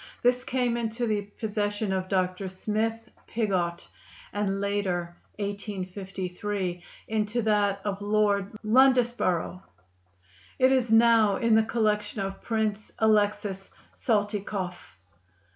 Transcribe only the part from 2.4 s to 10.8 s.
Smythe Piggott and later (1853) into that of Lord Londesborough; it